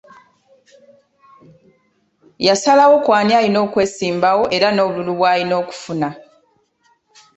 [2.47, 6.09] Yasalawo ku ani alina okwesimbawo era n’obululu bw’alina okufuna.